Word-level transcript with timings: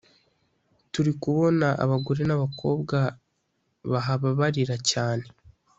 Turi 0.91 1.11
kubona 1.23 1.67
abagore 1.83 2.21
n’abakobwa 2.25 2.97
bahababarira 3.91 4.75
cyane 4.91 5.25